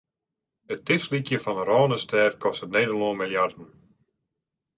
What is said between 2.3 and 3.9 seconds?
kostet Nederlân miljarden.